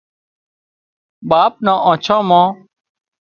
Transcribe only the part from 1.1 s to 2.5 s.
ٻاپ نان آنڇان مان